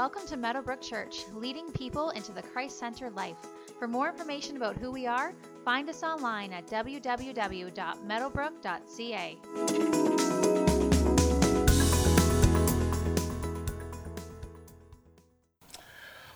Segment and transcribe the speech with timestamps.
[0.00, 3.36] Welcome to Meadowbrook Church, leading people into the Christ centered life.
[3.78, 9.36] For more information about who we are, find us online at www.meadowbrook.ca.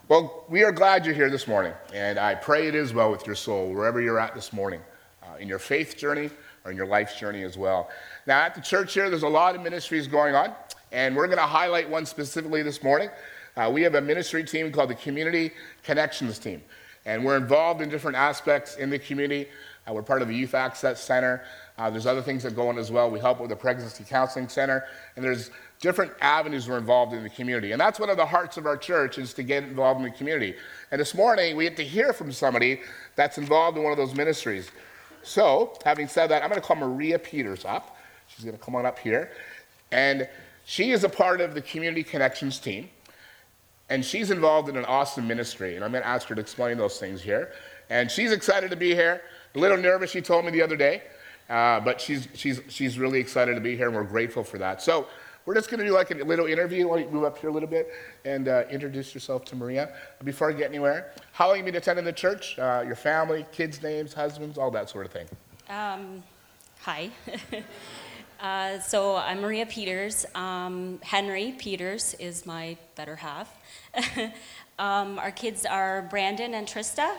[0.08, 3.26] Well, we are glad you're here this morning, and I pray it is well with
[3.26, 4.82] your soul, wherever you're at this morning,
[5.22, 6.28] uh, in your faith journey
[6.66, 7.88] or in your life journey as well.
[8.26, 10.52] Now, at the church here, there's a lot of ministries going on,
[10.92, 13.08] and we're going to highlight one specifically this morning.
[13.56, 15.52] Uh, we have a ministry team called the Community
[15.84, 16.60] Connections Team,
[17.06, 19.46] and we're involved in different aspects in the community.
[19.86, 21.44] Uh, we're part of the Youth Access Center.
[21.78, 23.10] Uh, there's other things that go on as well.
[23.10, 27.28] We help with the Pregnancy Counseling Center, and there's different avenues we're involved in the
[27.28, 27.72] community.
[27.72, 30.16] And that's one of the hearts of our church is to get involved in the
[30.16, 30.54] community.
[30.90, 32.80] And this morning, we get to hear from somebody
[33.14, 34.70] that's involved in one of those ministries.
[35.22, 37.96] So, having said that, I'm going to call Maria Peters up.
[38.28, 39.30] She's going to come on up here.
[39.92, 40.28] And
[40.64, 42.88] she is a part of the Community Connections team.
[43.88, 45.76] And she's involved in an awesome ministry.
[45.76, 47.52] And I'm going to ask her to explain those things here.
[47.90, 49.22] And she's excited to be here.
[49.54, 51.02] A little nervous, she told me the other day.
[51.48, 54.80] Uh, but she's, she's, she's really excited to be here, and we're grateful for that.
[54.80, 55.06] So,
[55.46, 56.88] we're just going to do like a little interview.
[56.88, 57.88] Why don't you move up here a little bit
[58.24, 61.12] and uh, introduce yourself to Maria before I get anywhere?
[61.32, 62.58] How long have you been attending the church?
[62.58, 65.26] Uh, your family, kids' names, husbands, all that sort of thing.
[65.68, 66.22] Um,
[66.80, 67.10] hi.
[68.40, 70.24] uh, so I'm Maria Peters.
[70.34, 73.54] Um, Henry Peters is my better half.
[74.78, 77.14] um, our kids are Brandon and Trista,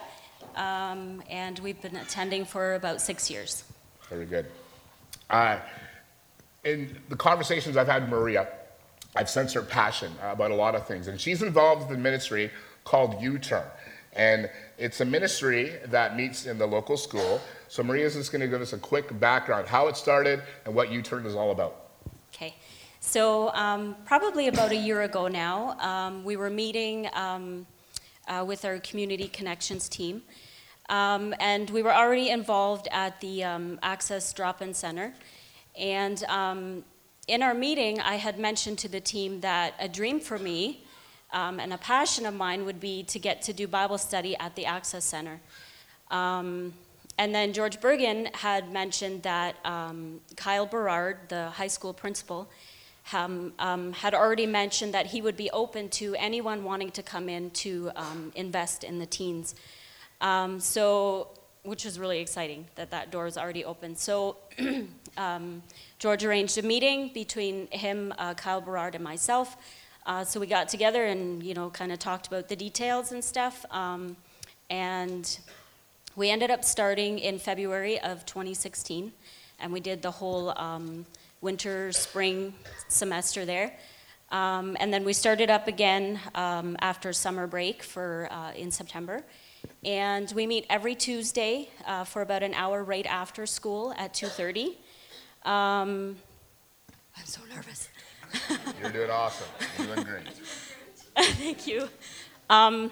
[0.56, 3.64] um, and we've been attending for about six years.
[4.10, 4.46] Very good.
[5.30, 5.60] Uh,
[6.64, 8.48] in the conversations I've had with Maria,
[9.16, 11.08] I've sensed her passion about a lot of things.
[11.08, 12.52] And she's involved in a ministry
[12.84, 13.66] called U Turn.
[14.14, 17.42] And it's a ministry that meets in the local school.
[17.68, 20.92] So Maria's just going to give us a quick background, how it started and what
[20.92, 21.88] U Turn is all about.
[22.34, 22.56] Okay.
[23.08, 27.68] So, um, probably about a year ago now, um, we were meeting um,
[28.28, 30.24] uh, with our community connections team.
[30.90, 35.14] Um, and we were already involved at the um, Access Drop In Center.
[35.80, 36.84] And um,
[37.28, 40.84] in our meeting, I had mentioned to the team that a dream for me
[41.32, 44.66] and a passion of mine would be to get to do Bible study at the
[44.66, 45.40] Access Center.
[46.10, 46.74] And
[47.18, 52.50] then George Bergen had mentioned that um, Kyle Berard, the high school principal,
[53.14, 57.30] um, um, had already mentioned that he would be open to anyone wanting to come
[57.30, 59.56] in to um, invest in the teens.
[60.60, 61.30] so
[61.66, 63.96] which was really exciting that that door is already open.
[63.96, 64.38] So
[65.18, 65.64] um,
[65.98, 69.58] George arranged a meeting between him, uh, Kyle Berard, and myself.
[70.06, 73.24] Uh, so we got together and you know kind of talked about the details and
[73.24, 73.66] stuff.
[73.72, 74.16] Um,
[74.70, 75.40] and
[76.16, 79.12] we ended up starting in February of 2016,
[79.60, 81.06] and we did the whole um,
[81.46, 82.56] winter spring
[82.88, 83.72] semester there.
[84.32, 89.24] Um, and then we started up again um, after summer break for uh, in September.
[89.84, 94.70] And we meet every Tuesday uh, for about an hour right after school at 2.30.
[95.48, 96.18] Um,
[97.16, 97.90] I'm so nervous.
[98.82, 99.48] You're doing awesome.
[99.78, 100.24] You're doing great.
[101.16, 101.88] Thank you.
[102.50, 102.90] Um,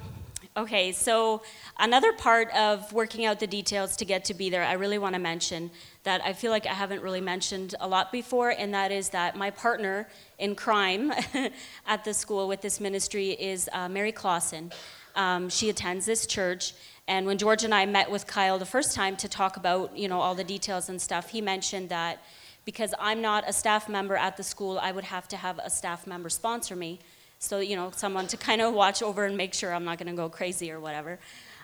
[0.55, 1.41] okay, so
[1.79, 5.15] another part of working out the details to get to be there, I really want
[5.15, 5.71] to mention
[6.03, 9.37] that I feel like I haven't really mentioned a lot before, and that is that
[9.37, 11.13] my partner in crime
[11.87, 14.71] at the school with this ministry is uh, Mary Clausen.
[15.15, 16.73] Um, she attends this church.
[17.07, 20.07] And when George and I met with Kyle the first time to talk about, you
[20.07, 22.21] know, all the details and stuff, he mentioned that
[22.65, 25.69] because I'm not a staff member at the school, I would have to have a
[25.69, 26.99] staff member sponsor me.
[27.39, 30.07] So, you know, someone to kind of watch over and make sure I'm not going
[30.07, 31.19] to go crazy or whatever.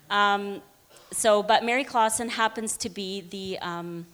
[0.09, 0.61] Um,
[1.11, 4.05] so, but Mary Clausen happens to be the, um,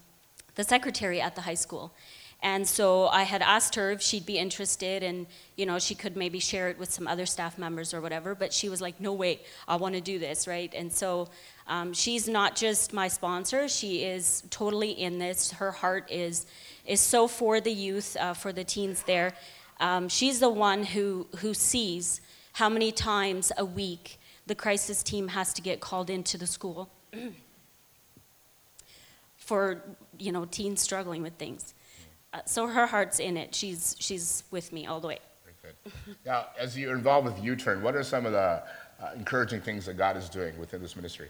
[0.56, 1.94] the secretary at the high school.
[2.42, 6.16] And so I had asked her if she'd be interested and, you know, she could
[6.16, 8.36] maybe share it with some other staff members or whatever.
[8.36, 10.72] But she was like, no, wait, I want to do this, right?
[10.76, 11.30] And so
[11.68, 15.52] um, she's not just my sponsor, she is totally in this.
[15.54, 16.46] Her heart is,
[16.86, 19.34] is so for the youth, uh, for the teens there.
[19.80, 22.22] Um, she's the one who, who sees
[22.54, 26.90] how many times a week the crisis team has to get called into the school
[29.38, 29.82] for,
[30.20, 31.74] you know, teens struggling with things.
[32.34, 33.56] Uh, so her heart's in it.
[33.56, 35.20] She's, she's with me all the way.
[35.44, 36.16] Very good.
[36.26, 38.64] Now, as you're involved with U Turn, what are some of the
[39.02, 41.30] uh, encouraging things that God is doing within this ministry?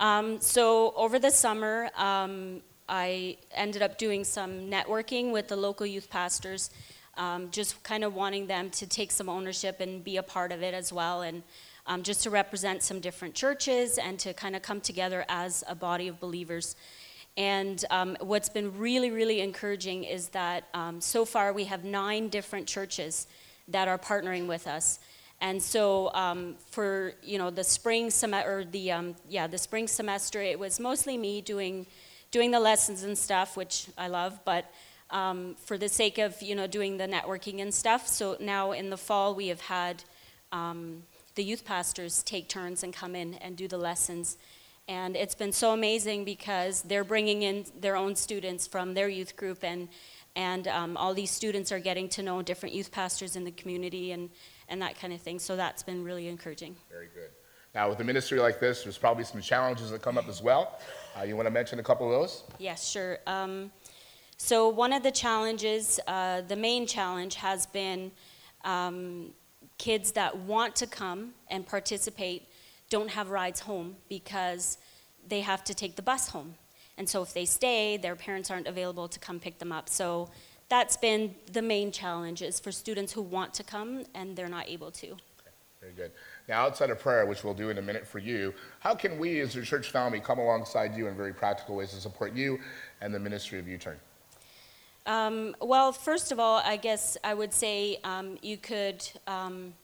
[0.00, 5.86] Um, so, over the summer, um, I ended up doing some networking with the local
[5.86, 6.70] youth pastors,
[7.16, 10.62] um, just kind of wanting them to take some ownership and be a part of
[10.62, 11.42] it as well, and
[11.86, 15.74] um, just to represent some different churches and to kind of come together as a
[15.74, 16.76] body of believers.
[17.36, 22.28] And um, what's been really, really encouraging is that um, so far we have nine
[22.28, 23.26] different churches
[23.68, 25.00] that are partnering with us.
[25.40, 29.88] And so um, for you know the spring semester or the um, yeah the spring
[29.88, 31.86] semester, it was mostly me doing
[32.30, 34.70] doing the lessons and stuff, which I love, but
[35.10, 38.06] um, for the sake of you know doing the networking and stuff.
[38.06, 40.04] So now in the fall we have had
[40.52, 41.02] um,
[41.34, 44.36] the youth pastors take turns and come in and do the lessons.
[44.88, 49.34] And it's been so amazing because they're bringing in their own students from their youth
[49.34, 49.88] group, and,
[50.36, 54.12] and um, all these students are getting to know different youth pastors in the community
[54.12, 54.28] and,
[54.68, 55.38] and that kind of thing.
[55.38, 56.76] So that's been really encouraging.
[56.90, 57.30] Very good.
[57.74, 60.78] Now, with a ministry like this, there's probably some challenges that come up as well.
[61.18, 62.44] Uh, you want to mention a couple of those?
[62.58, 63.18] Yes, sure.
[63.26, 63.72] Um,
[64.36, 68.12] so, one of the challenges, uh, the main challenge, has been
[68.64, 69.32] um,
[69.78, 72.48] kids that want to come and participate
[72.90, 74.78] don't have rides home because
[75.26, 76.54] they have to take the bus home.
[76.96, 79.88] And so if they stay, their parents aren't available to come pick them up.
[79.88, 80.30] So
[80.68, 84.68] that's been the main challenge is for students who want to come and they're not
[84.68, 85.16] able to.
[85.80, 86.12] Very good.
[86.48, 89.40] Now, outside of prayer, which we'll do in a minute for you, how can we
[89.40, 92.58] as your church family come alongside you in very practical ways to support you
[93.00, 93.98] and the ministry of U-Turn?
[95.06, 99.74] Um, well, first of all, I guess I would say um, you could um,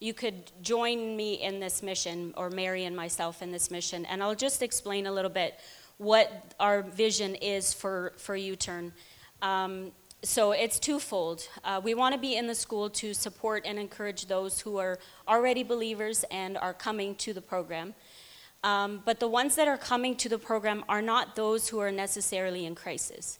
[0.00, 4.22] you could join me in this mission, or Mary and myself in this mission, and
[4.22, 5.58] I'll just explain a little bit
[5.98, 8.92] what our vision is for for U-Turn.
[9.40, 11.48] Um, so it's twofold.
[11.64, 14.98] Uh, we want to be in the school to support and encourage those who are
[15.28, 17.94] already believers and are coming to the program.
[18.64, 21.92] Um, but the ones that are coming to the program are not those who are
[21.92, 23.38] necessarily in crisis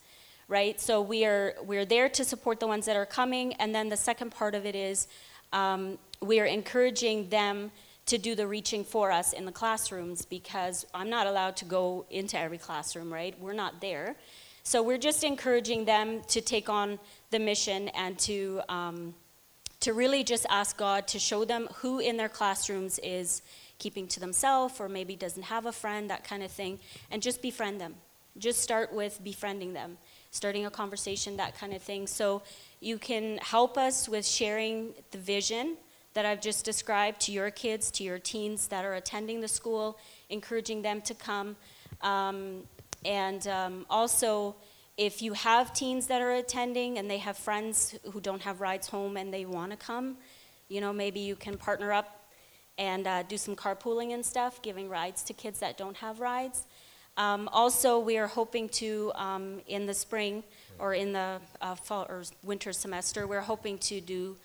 [0.48, 0.80] right?
[0.80, 3.96] So we are we're there to support the ones that are coming, and then the
[3.96, 5.08] second part of it is
[5.52, 7.70] um, we are encouraging them
[8.06, 12.06] to do the reaching for us in the classrooms because I'm not allowed to go
[12.10, 13.38] into every classroom, right?
[13.40, 14.16] We're not there.
[14.62, 16.98] So we're just encouraging them to take on
[17.30, 19.14] the mission and to um,
[19.80, 23.42] to really just ask God to show them who in their classrooms is
[23.78, 26.80] keeping to themselves or maybe doesn't have a friend, that kind of thing,
[27.10, 27.94] and just befriend them.
[28.38, 29.98] Just start with befriending them,
[30.30, 32.06] starting a conversation, that kind of thing.
[32.06, 32.42] So
[32.80, 35.76] you can help us with sharing the vision
[36.16, 39.98] that I've just described to your kids, to your teens that are attending the school,
[40.30, 41.56] encouraging them to come.
[42.00, 42.62] Um,
[43.04, 44.56] and um, also,
[44.96, 48.88] if you have teens that are attending and they have friends who don't have rides
[48.88, 50.16] home and they want to come,
[50.68, 52.30] you know, maybe you can partner up
[52.78, 56.64] and uh, do some carpooling and stuff, giving rides to kids that don't have rides.
[57.18, 60.44] Um, also, we are hoping to, um, in the spring
[60.78, 64.36] or in the uh, fall or winter semester, we're hoping to do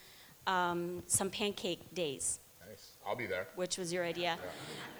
[0.46, 2.90] um, some pancake days, Nice.
[3.06, 3.46] I'll be there.
[3.56, 4.38] which was your idea,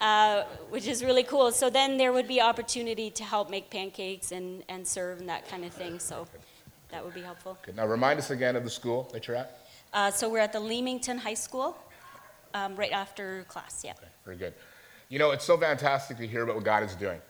[0.01, 1.51] uh, which is really cool.
[1.53, 5.49] So then there would be opportunity to help make pancakes and, and serve and that
[5.49, 5.99] kind of thing.
[5.99, 6.27] So
[6.91, 7.59] that would be helpful.
[7.65, 7.77] Good.
[7.77, 9.59] Now, remind us again of the school that you're at.
[9.93, 11.77] Uh, so we're at the Leamington High School,
[12.55, 13.83] um, right after class.
[13.85, 13.93] Yeah.
[13.93, 14.55] Okay, very good.
[15.09, 17.21] You know, it's so fantastic to hear about what God is doing.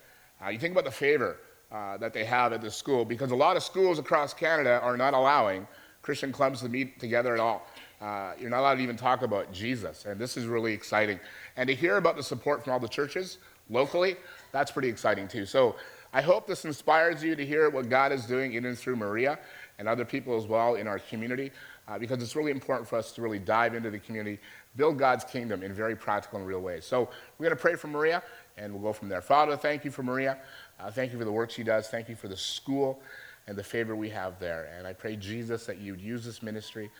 [0.44, 1.38] Uh, you think about the favor
[1.72, 4.96] uh, that they have at this school because a lot of schools across Canada are
[4.96, 5.66] not allowing
[6.02, 7.66] Christian clubs to meet together at all.
[8.02, 11.20] Uh, you're not allowed to even talk about Jesus, and this is really exciting.
[11.56, 13.38] And to hear about the support from all the churches
[13.70, 14.16] locally,
[14.50, 15.46] that's pretty exciting too.
[15.46, 15.76] So
[16.12, 19.38] I hope this inspires you to hear what God is doing in and through Maria
[19.78, 21.52] and other people as well in our community,
[21.86, 24.40] uh, because it's really important for us to really dive into the community,
[24.74, 26.84] build God's kingdom in very practical and real ways.
[26.84, 28.20] So we're going to pray for Maria,
[28.56, 29.22] and we'll go from there.
[29.22, 30.38] Father, thank you for Maria.
[30.80, 31.86] Uh, thank you for the work she does.
[31.86, 33.00] Thank you for the school
[33.46, 34.72] and the favor we have there.
[34.76, 36.90] And I pray, Jesus, that you'd use this ministry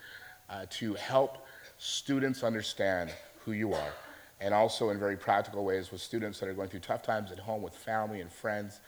[0.53, 3.09] uh, to help students understand
[3.43, 3.93] who you are,
[4.39, 7.39] and also in very practical ways with students that are going through tough times at
[7.39, 8.79] home with family and friends.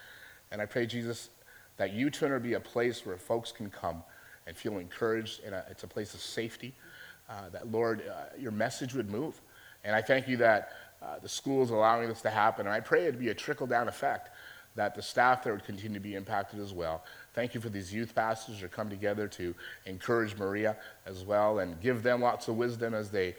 [0.51, 1.29] And I pray, Jesus,
[1.77, 4.03] that U-Turn would be a place where folks can come
[4.47, 6.73] and feel encouraged, and it's a place of safety.
[7.27, 9.41] Uh, that, Lord, uh, your message would move.
[9.83, 12.67] And I thank you that uh, the school is allowing this to happen.
[12.67, 14.29] And I pray it'd be a trickle down effect
[14.75, 17.03] that the staff there would continue to be impacted as well.
[17.35, 19.53] Thank you for these youth pastors who come together to
[19.85, 23.35] encourage Maria as well and give them lots of wisdom as they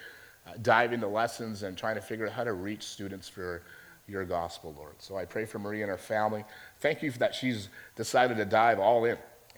[0.47, 3.63] uh, dive into lessons and trying to figure out how to reach students for
[4.07, 4.97] your gospel, Lord.
[4.99, 6.45] So I pray for Maria and her family.
[6.81, 9.17] Thank you for that she's decided to dive all in.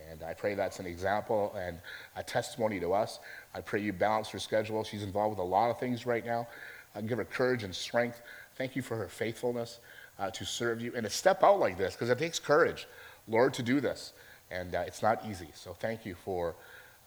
[0.08, 1.80] And I pray that's an example and
[2.14, 3.18] a testimony to us.
[3.56, 4.84] I pray you balance her schedule.
[4.84, 6.46] She's involved with a lot of things right now.
[6.94, 8.22] Uh, give her courage and strength.
[8.54, 9.80] Thank you for her faithfulness
[10.16, 12.86] uh, to serve you and to step out like this because it takes courage,
[13.26, 14.12] Lord, to do this.
[14.50, 15.48] And uh, it's not easy.
[15.54, 16.54] So thank you for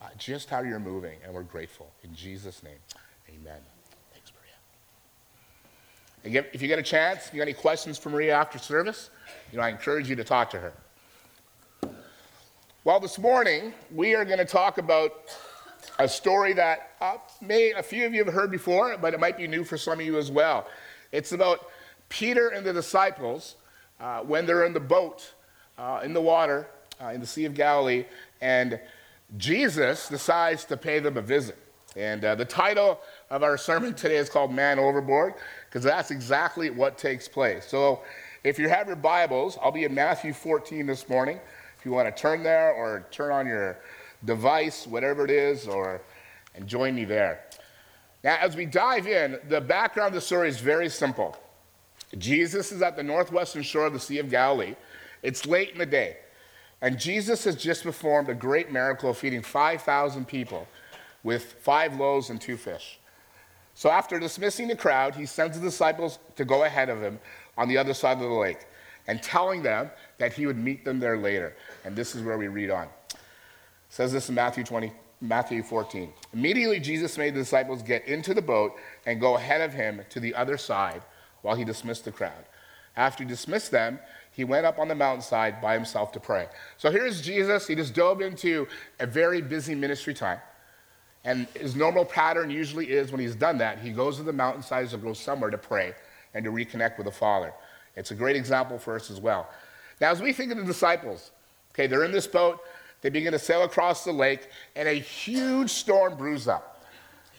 [0.01, 1.91] uh, just how you're moving, and we're grateful.
[2.03, 2.77] In Jesus' name,
[3.29, 3.59] amen.
[4.11, 4.31] Thanks,
[6.23, 6.45] Maria.
[6.53, 9.09] if you get a chance, if you got any questions for Maria after service,
[9.51, 10.73] you know, I encourage you to talk to her.
[12.83, 15.13] Well, this morning, we are going to talk about
[15.99, 19.37] a story that uh, may a few of you have heard before, but it might
[19.37, 20.67] be new for some of you as well.
[21.11, 21.67] It's about
[22.09, 23.55] Peter and the disciples
[23.99, 25.31] uh, when they're in the boat
[25.77, 26.67] uh, in the water
[27.01, 28.05] uh, in the Sea of Galilee,
[28.41, 28.79] and
[29.37, 31.57] Jesus decides to pay them a visit.
[31.95, 35.33] And uh, the title of our sermon today is called Man Overboard,
[35.65, 37.65] because that's exactly what takes place.
[37.67, 38.01] So
[38.43, 41.39] if you have your Bibles, I'll be in Matthew 14 this morning.
[41.77, 43.79] If you want to turn there or turn on your
[44.25, 46.01] device, whatever it is, or
[46.55, 47.41] and join me there.
[48.23, 51.37] Now, as we dive in, the background of the story is very simple.
[52.17, 54.75] Jesus is at the northwestern shore of the Sea of Galilee.
[55.23, 56.17] It's late in the day,
[56.81, 60.67] and Jesus has just performed a great miracle of feeding 5,000 people
[61.23, 62.99] with five loaves and two fish.
[63.73, 67.19] So, after dismissing the crowd, he sends the disciples to go ahead of him
[67.57, 68.65] on the other side of the lake
[69.07, 71.55] and telling them that he would meet them there later.
[71.85, 72.87] And this is where we read on.
[73.11, 73.17] It
[73.89, 76.11] says this in Matthew 20, Matthew 14.
[76.33, 78.73] Immediately, Jesus made the disciples get into the boat
[79.05, 81.01] and go ahead of him to the other side
[81.41, 82.45] while he dismissed the crowd.
[82.95, 83.99] After he dismissed them,
[84.31, 86.47] he went up on the mountainside by himself to pray.
[86.77, 87.67] So here's Jesus.
[87.67, 88.67] He just dove into
[88.99, 90.39] a very busy ministry time.
[91.23, 94.93] And his normal pattern usually is when he's done that, he goes to the mountainsides
[94.93, 95.93] or goes somewhere to pray
[96.33, 97.53] and to reconnect with the Father.
[97.95, 99.49] It's a great example for us as well.
[99.99, 101.31] Now, as we think of the disciples,
[101.73, 102.61] okay, they're in this boat,
[103.01, 106.83] they begin to sail across the lake, and a huge storm brews up.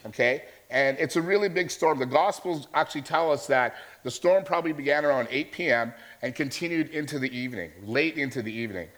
[0.05, 0.43] Okay?
[0.69, 1.99] And it's a really big storm.
[1.99, 5.93] The Gospels actually tell us that the storm probably began around 8 p.m.
[6.21, 8.89] and continued into the evening, late into the evening.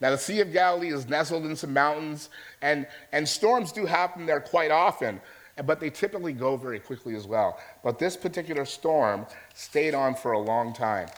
[0.00, 2.28] Now, the Sea of Galilee is nestled in some mountains,
[2.60, 5.20] and, and storms do happen there quite often,
[5.64, 7.58] but they typically go very quickly as well.
[7.84, 11.08] But this particular storm stayed on for a long time.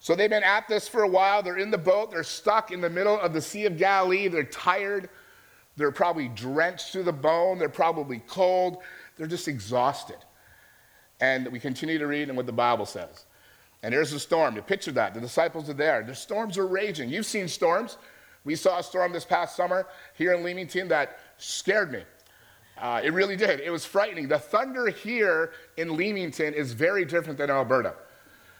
[0.00, 1.42] So they've been at this for a while.
[1.42, 4.44] They're in the boat, they're stuck in the middle of the Sea of Galilee, they're
[4.44, 5.08] tired,
[5.76, 8.78] they're probably drenched to the bone, they're probably cold,
[9.16, 10.18] they're just exhausted.
[11.20, 13.24] And we continue to read and what the Bible says.
[13.82, 14.56] And there's a storm.
[14.56, 15.14] You picture that.
[15.14, 16.02] The disciples are there.
[16.02, 17.08] The storms are raging.
[17.08, 17.98] You've seen storms.
[18.44, 22.02] We saw a storm this past summer here in Leamington that scared me.
[22.78, 23.60] Uh, it really did.
[23.60, 24.28] It was frightening.
[24.28, 27.94] The thunder here in Leamington is very different than Alberta.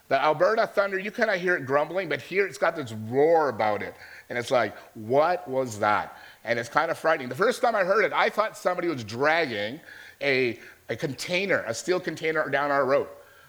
[0.09, 3.49] The Alberta thunder, you kind of hear it grumbling, but here it's got this roar
[3.49, 3.95] about it.
[4.29, 6.17] And it's like, what was that?
[6.45, 7.29] And it's kind of frightening.
[7.29, 9.81] The first time I heard it, I thought somebody was dragging
[10.21, 13.09] a, a container, a steel container down our road.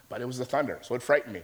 [0.09, 1.41] But it was the thunder, so it frightened me.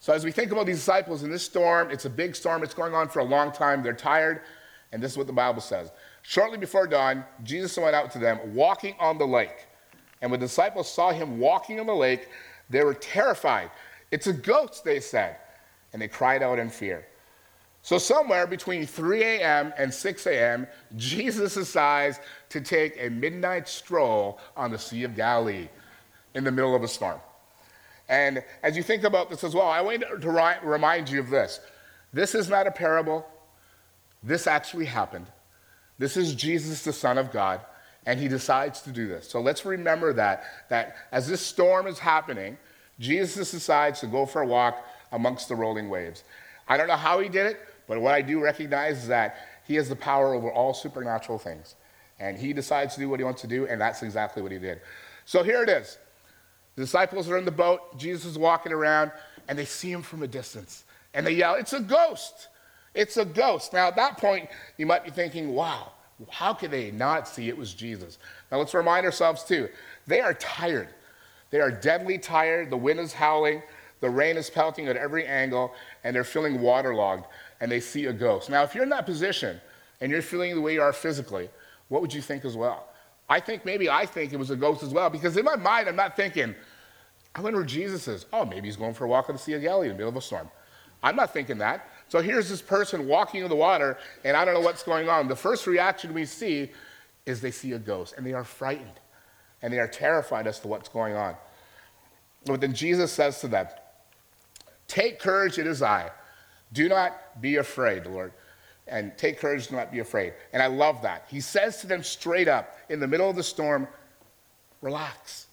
[0.00, 2.62] So as we think about these disciples in this storm, it's a big storm.
[2.62, 3.82] It's going on for a long time.
[3.82, 4.42] They're tired.
[4.92, 5.90] And this is what the Bible says.
[6.22, 9.66] Shortly before dawn, Jesus went out to them walking on the lake.
[10.20, 12.28] And when the disciples saw him walking on the lake,
[12.70, 13.70] they were terrified.
[14.10, 15.36] It's a ghost, they said.
[15.92, 17.06] And they cried out in fear.
[17.82, 19.74] So, somewhere between 3 a.m.
[19.76, 22.18] and 6 a.m., Jesus decides
[22.54, 25.68] to take a midnight stroll on the Sea of Galilee
[26.36, 27.18] in the middle of a storm.
[28.08, 31.58] And as you think about this as well, I want to remind you of this.
[32.12, 33.26] This is not a parable.
[34.22, 35.26] This actually happened.
[35.98, 37.60] This is Jesus, the Son of God,
[38.06, 39.28] and he decides to do this.
[39.28, 42.56] So let's remember that, that as this storm is happening,
[43.00, 46.22] Jesus decides to go for a walk amongst the rolling waves.
[46.68, 47.58] I don't know how he did it,
[47.88, 51.74] but what I do recognize is that he has the power over all supernatural things.
[52.20, 54.58] And he decides to do what he wants to do, and that's exactly what he
[54.58, 54.80] did.
[55.24, 55.98] So here it is.
[56.76, 59.12] The disciples are in the boat, Jesus is walking around,
[59.48, 60.84] and they see him from a distance.
[61.12, 62.48] And they yell, It's a ghost!
[62.94, 63.72] It's a ghost.
[63.72, 65.92] Now, at that point, you might be thinking, wow,
[66.30, 68.18] how could they not see it was Jesus?
[68.50, 69.68] Now, let's remind ourselves, too,
[70.06, 70.88] they are tired.
[71.50, 72.70] They are deadly tired.
[72.70, 73.62] The wind is howling,
[74.00, 75.72] the rain is pelting at every angle,
[76.04, 77.26] and they're feeling waterlogged,
[77.60, 78.48] and they see a ghost.
[78.48, 79.60] Now, if you're in that position
[80.00, 81.48] and you're feeling the way you are physically,
[81.94, 82.88] what would you think as well?
[83.28, 85.88] I think maybe I think it was a ghost as well because in my mind
[85.88, 86.52] I'm not thinking,
[87.36, 88.26] I wonder where Jesus is.
[88.32, 90.08] Oh, maybe he's going for a walk on the Sea of Galilee in the middle
[90.08, 90.50] of a storm.
[91.04, 91.88] I'm not thinking that.
[92.08, 95.28] So here's this person walking in the water, and I don't know what's going on.
[95.28, 96.72] The first reaction we see
[97.26, 98.98] is they see a ghost, and they are frightened,
[99.62, 101.36] and they are terrified as to what's going on.
[102.44, 103.68] But then Jesus says to them,
[104.88, 106.10] Take courage, it is I.
[106.72, 108.32] Do not be afraid, Lord
[108.86, 110.34] and take courage, do not be afraid.
[110.52, 111.24] And I love that.
[111.28, 113.88] He says to them straight up in the middle of the storm,
[114.82, 115.46] relax.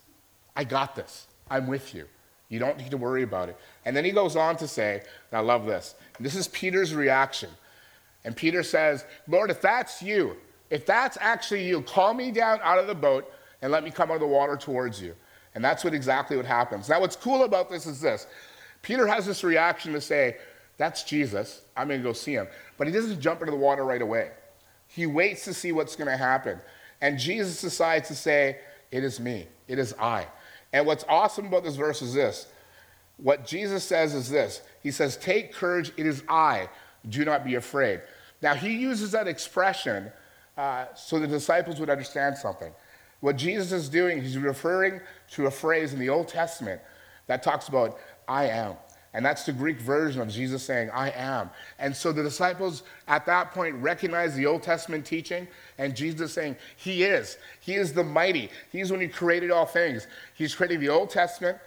[0.54, 1.26] I got this.
[1.50, 2.06] I'm with you.
[2.48, 3.56] You don't need to worry about it.
[3.86, 5.94] And then he goes on to say, and I love this.
[6.20, 7.48] this is Peter's reaction.
[8.24, 10.36] And Peter says, Lord, if that's you,
[10.70, 14.10] if that's actually you, call me down out of the boat and let me come
[14.10, 15.14] out of the water towards you.
[15.54, 16.88] And that's what exactly what happens.
[16.88, 18.26] Now, what's cool about this is this
[18.82, 20.36] Peter has this reaction to say,
[20.82, 21.62] that's Jesus.
[21.76, 22.48] I'm going to go see him.
[22.76, 24.32] But he doesn't jump into the water right away.
[24.88, 26.58] He waits to see what's going to happen.
[27.00, 28.58] And Jesus decides to say,
[28.90, 30.26] It is me, it is I.
[30.72, 32.48] And what's awesome about this verse is this
[33.16, 36.68] what Jesus says is this He says, Take courage, it is I,
[37.08, 38.00] do not be afraid.
[38.42, 40.10] Now, he uses that expression
[40.56, 42.72] uh, so the disciples would understand something.
[43.20, 46.80] What Jesus is doing, he's referring to a phrase in the Old Testament
[47.28, 48.74] that talks about, I am.
[49.14, 51.50] And that's the Greek version of Jesus saying, I am.
[51.78, 56.56] And so the disciples at that point recognize the Old Testament teaching, and Jesus saying,
[56.76, 57.36] He is.
[57.60, 58.48] He is the mighty.
[58.70, 60.06] He's when He created all things.
[60.34, 61.58] He's creating the Old Testament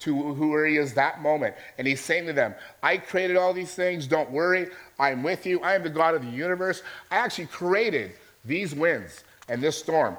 [0.00, 1.54] to who He is that moment.
[1.78, 4.06] And He's saying to them, I created all these things.
[4.06, 4.68] Don't worry.
[4.98, 5.60] I'm with you.
[5.60, 6.82] I am the God of the universe.
[7.10, 8.12] I actually created
[8.44, 10.18] these winds and this storm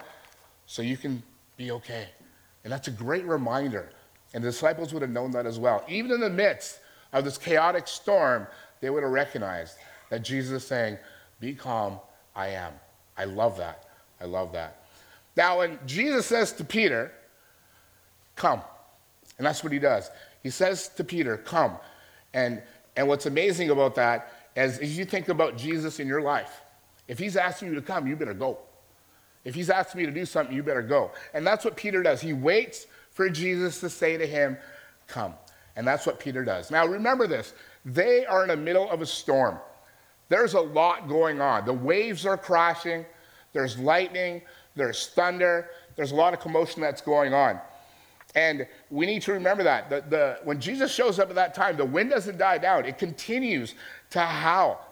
[0.65, 1.21] so you can
[1.57, 2.07] be okay.
[2.63, 3.89] And that's a great reminder
[4.33, 5.83] and the disciples would have known that as well.
[5.87, 6.79] Even in the midst
[7.13, 8.47] of this chaotic storm,
[8.79, 9.77] they would have recognized
[10.09, 10.97] that Jesus is saying,
[11.39, 11.99] Be calm,
[12.35, 12.73] I am.
[13.17, 13.85] I love that.
[14.19, 14.83] I love that.
[15.35, 17.11] Now, when Jesus says to Peter,
[18.35, 18.61] Come,
[19.37, 20.09] and that's what he does.
[20.43, 21.77] He says to Peter, Come.
[22.33, 22.61] And,
[22.95, 26.61] and what's amazing about that is as you think about Jesus in your life,
[27.07, 28.57] if he's asking you to come, you better go.
[29.43, 31.11] If he's asking me to do something, you better go.
[31.33, 32.21] And that's what Peter does.
[32.21, 34.57] He waits for Jesus to say to him,
[35.07, 35.33] Come.
[35.75, 36.71] And that's what Peter does.
[36.71, 37.53] Now, remember this
[37.85, 39.57] they are in the middle of a storm.
[40.29, 41.65] There's a lot going on.
[41.65, 43.05] The waves are crashing,
[43.53, 44.41] there's lightning,
[44.75, 47.59] there's thunder, there's a lot of commotion that's going on.
[48.33, 49.89] And we need to remember that.
[49.89, 52.97] The, the, when Jesus shows up at that time, the wind doesn't die down, it
[52.97, 53.75] continues
[54.11, 54.87] to howl.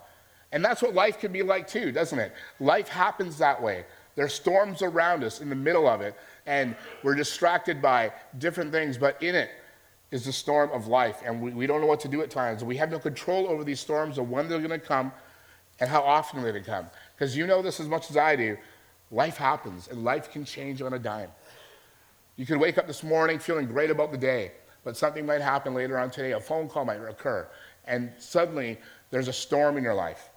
[0.52, 2.34] And that's what life can be like too, doesn't it?
[2.60, 3.86] Life happens that way.
[4.16, 6.16] There's storms around us in the middle of it,
[6.50, 9.52] and we're distracted by different things, but in it
[10.10, 12.64] is the storm of life, and we, we don't know what to do at times.
[12.64, 15.12] We have no control over these storms or when they're going to come
[15.80, 16.88] and how often they're going to come.
[17.16, 18.58] Because you know this as much as I do.
[19.12, 21.30] Life happens, and life can change on a dime.
[22.36, 25.76] You could wake up this morning feeling great about the day, but something might happen
[25.76, 26.32] later on today.
[26.32, 27.48] A phone call might occur,
[27.86, 28.80] and suddenly
[29.12, 30.30] there's a storm in your life.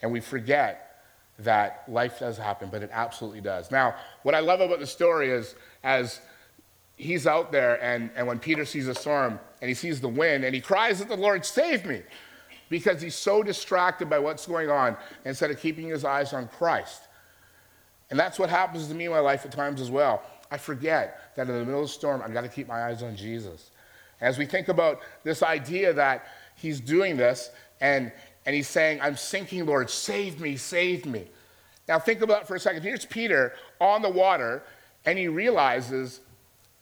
[0.00, 0.93] And we forget
[1.40, 3.70] that life does happen, but it absolutely does.
[3.70, 6.20] Now, what I love about the story is as
[6.96, 10.44] he's out there, and, and when Peter sees a storm and he sees the wind,
[10.44, 12.02] and he cries at the Lord, Save me!
[12.68, 17.02] Because he's so distracted by what's going on instead of keeping his eyes on Christ.
[18.10, 20.22] And that's what happens to me in my life at times as well.
[20.50, 23.02] I forget that in the middle of the storm, I've got to keep my eyes
[23.02, 23.70] on Jesus.
[24.20, 28.12] As we think about this idea that he's doing this, and
[28.46, 31.26] and he's saying, I'm sinking, Lord, save me, save me.
[31.88, 32.82] Now think about it for a second.
[32.82, 34.62] Here's Peter on the water,
[35.04, 36.20] and he realizes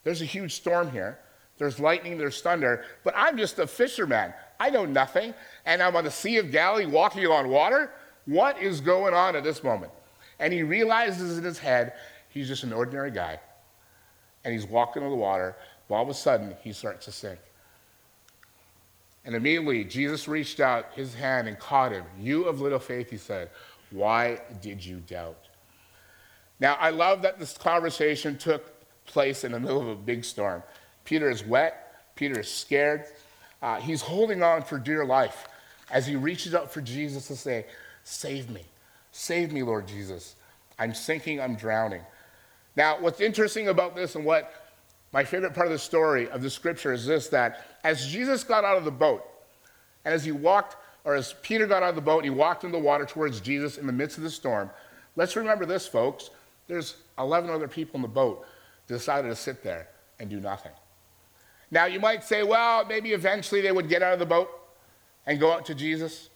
[0.04, 1.18] there's a huge storm here.
[1.58, 4.32] There's lightning, there's thunder, but I'm just a fisherman.
[4.58, 7.92] I know nothing, and I'm on the Sea of Galilee walking on water.
[8.26, 9.92] What is going on at this moment?
[10.38, 11.92] And he realizes in his head
[12.28, 13.38] he's just an ordinary guy,
[14.44, 15.56] and he's walking on the water.
[15.88, 17.38] But all of a sudden, he starts to sink.
[19.24, 22.04] And immediately Jesus reached out his hand and caught him.
[22.18, 23.50] You of little faith, he said,
[23.92, 25.48] why did you doubt?
[26.58, 28.64] Now, I love that this conversation took
[29.04, 30.62] place in the middle of a big storm.
[31.04, 33.04] Peter is wet, Peter is scared.
[33.60, 35.46] Uh, he's holding on for dear life
[35.90, 37.66] as he reaches out for Jesus to say,
[38.04, 38.62] Save me.
[39.12, 40.34] Save me, Lord Jesus.
[40.78, 42.02] I'm sinking, I'm drowning.
[42.74, 44.52] Now, what's interesting about this and what
[45.12, 48.64] my favorite part of the story of the scripture is this that as Jesus got
[48.64, 49.24] out of the boat,
[50.04, 52.64] and as he walked, or as Peter got out of the boat, and he walked
[52.64, 54.70] in the water towards Jesus in the midst of the storm.
[55.16, 56.30] Let's remember this, folks.
[56.68, 58.46] There's 11 other people in the boat
[58.88, 60.72] decided to sit there and do nothing.
[61.70, 64.50] Now, you might say, well, maybe eventually they would get out of the boat
[65.26, 66.28] and go out to Jesus.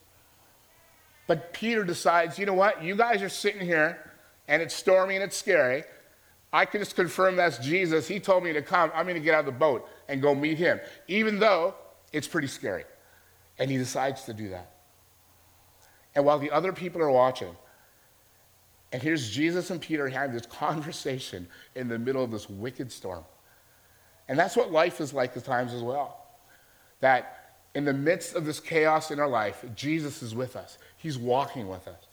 [1.27, 2.83] But Peter decides, you know what?
[2.83, 4.13] You guys are sitting here
[4.49, 5.85] and it's stormy and it's scary.
[6.57, 8.09] I can just confirm that's Jesus.
[8.09, 8.91] He told me to come.
[8.95, 11.75] I'm going to get out of the boat and go meet him, even though
[12.15, 12.85] it's pretty scary.
[13.59, 14.71] And he decides to do that.
[16.15, 17.55] And while the other people are watching,
[18.91, 23.27] and here's Jesus and Peter having this conversation in the middle of this wicked storm.
[24.27, 26.25] And that's what life is like at times as well.
[27.01, 30.79] That in the midst of this chaos in our life, Jesus is with us.
[30.97, 32.07] He's walking with us.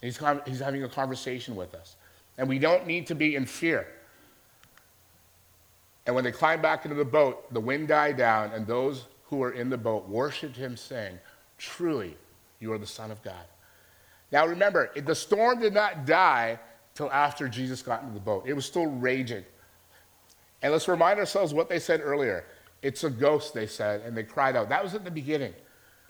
[0.00, 1.96] He's, he's having a conversation with us.
[2.40, 3.86] And we don't need to be in fear.
[6.06, 9.36] And when they climbed back into the boat, the wind died down, and those who
[9.36, 11.18] were in the boat worshiped him, saying,
[11.58, 12.16] Truly,
[12.58, 13.44] you are the Son of God.
[14.32, 16.58] Now remember, the storm did not die
[16.94, 19.44] till after Jesus got into the boat, it was still raging.
[20.62, 22.46] And let's remind ourselves what they said earlier.
[22.80, 24.70] It's a ghost, they said, and they cried out.
[24.70, 25.52] That was at the beginning.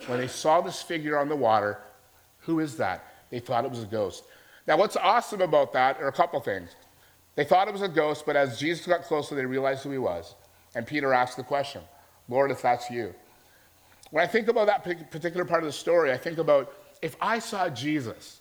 [0.06, 1.80] When they saw this figure on the water,
[2.38, 3.04] who is that?
[3.30, 4.22] They thought it was a ghost.
[4.66, 6.70] Now, what's awesome about that are a couple things.
[7.34, 9.98] They thought it was a ghost, but as Jesus got closer, they realized who he
[9.98, 10.34] was.
[10.74, 11.82] And Peter asked the question,
[12.28, 13.14] Lord, if that's you.
[14.10, 17.38] When I think about that particular part of the story, I think about if I
[17.38, 18.40] saw Jesus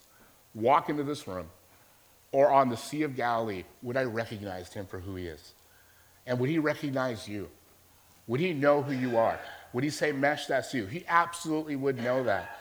[0.53, 1.47] walk into this room
[2.31, 5.53] or on the Sea of Galilee, would I recognize him for who he is?
[6.25, 7.49] And would he recognize you?
[8.27, 9.39] Would he know who you are?
[9.73, 10.85] Would he say, Mesh, that's you?
[10.85, 12.59] He absolutely would know that.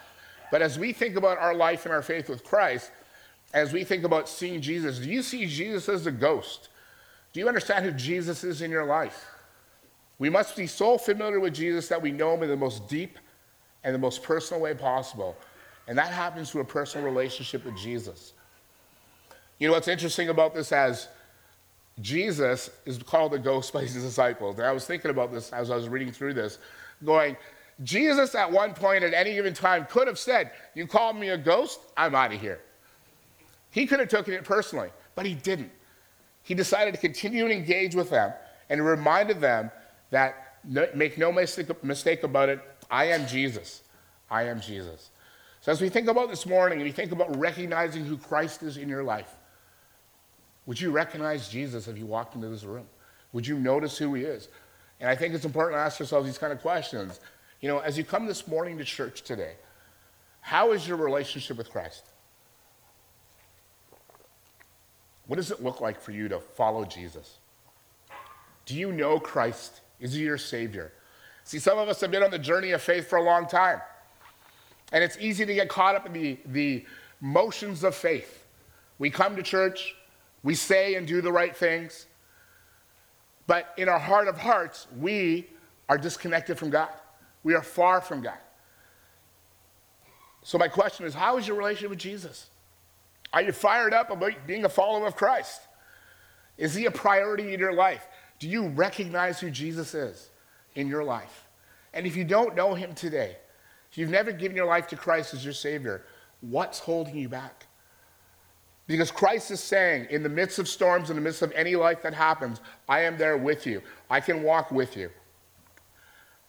[0.50, 2.90] But as we think about our life and our faith with Christ,
[3.52, 6.68] as we think about seeing Jesus, do you see Jesus as a ghost?
[7.32, 9.26] Do you understand who Jesus is in your life?
[10.18, 13.18] We must be so familiar with Jesus that we know him in the most deep
[13.84, 15.36] and the most personal way possible.
[15.86, 18.32] And that happens through a personal relationship with Jesus.
[19.58, 21.08] You know what's interesting about this as
[22.00, 24.58] Jesus is called a ghost by his disciples.
[24.58, 26.58] And I was thinking about this as I was reading through this,
[27.04, 27.36] going,
[27.82, 31.38] Jesus at one point at any given time could have said, You call me a
[31.38, 31.80] ghost?
[31.96, 32.60] I'm out of here.
[33.70, 35.70] He could have taken it personally, but he didn't.
[36.42, 38.32] He decided to continue to engage with them
[38.70, 39.70] and reminded them
[40.10, 43.82] that make no mistake about it, I am Jesus.
[44.30, 45.10] I am Jesus.
[45.60, 48.76] So as we think about this morning and we think about recognizing who Christ is
[48.76, 49.34] in your life,
[50.66, 52.86] would you recognize Jesus if you walked into this room?
[53.32, 54.48] Would you notice who he is?
[55.00, 57.20] And I think it's important to ask yourselves these kind of questions.
[57.60, 59.54] You know, as you come this morning to church today,
[60.40, 62.04] how is your relationship with Christ?
[65.28, 67.38] What does it look like for you to follow Jesus?
[68.66, 69.80] Do you know Christ?
[70.00, 70.92] Is he your Savior?
[71.44, 73.80] See, some of us have been on the journey of faith for a long time.
[74.92, 76.86] And it's easy to get caught up in the, the
[77.20, 78.46] motions of faith.
[78.98, 79.94] We come to church,
[80.42, 82.06] we say and do the right things,
[83.46, 85.48] but in our heart of hearts, we
[85.88, 86.90] are disconnected from God.
[87.44, 88.38] We are far from God.
[90.42, 92.48] So, my question is how is your relationship with Jesus?
[93.32, 95.60] Are you fired up about being a follower of Christ?
[96.56, 98.06] Is he a priority in your life?
[98.38, 100.30] Do you recognize who Jesus is
[100.74, 101.44] in your life?
[101.92, 103.36] And if you don't know him today,
[103.90, 106.04] if you've never given your life to Christ as your Savior,
[106.40, 107.66] what's holding you back?
[108.86, 112.02] Because Christ is saying, in the midst of storms, in the midst of any life
[112.02, 113.82] that happens, I am there with you.
[114.08, 115.10] I can walk with you.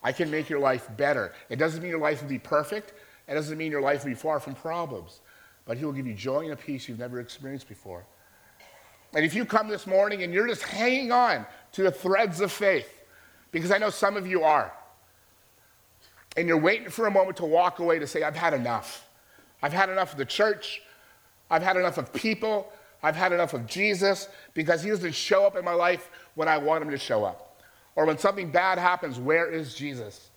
[0.02, 1.34] I can make your life better.
[1.50, 2.94] It doesn't mean your life will be perfect.
[3.28, 5.20] It doesn't mean your life will be far from problems.
[5.70, 8.04] But He will give you joy and a peace you've never experienced before.
[9.14, 12.52] And if you come this morning and you're just hanging on to the threads of
[12.52, 12.92] faith,
[13.52, 14.74] because I know some of you are,
[16.36, 19.08] and you're waiting for a moment to walk away to say, I've had enough.
[19.62, 20.82] I've had enough of the church.
[21.52, 22.74] I've had enough of people.
[23.04, 26.58] I've had enough of Jesus because he doesn't show up in my life when I
[26.58, 27.62] want him to show up.
[27.96, 30.32] Or when something bad happens, where is Jesus?